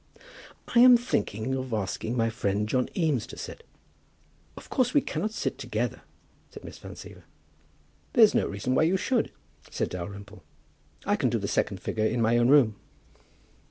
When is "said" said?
6.49-6.63, 9.69-9.89